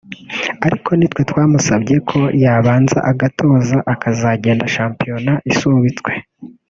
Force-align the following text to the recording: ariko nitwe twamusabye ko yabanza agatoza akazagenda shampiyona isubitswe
ariko 0.65 0.89
nitwe 0.97 1.21
twamusabye 1.29 1.95
ko 2.09 2.19
yabanza 2.43 2.97
agatoza 3.11 3.77
akazagenda 3.93 4.71
shampiyona 4.75 5.33
isubitswe 5.51 6.11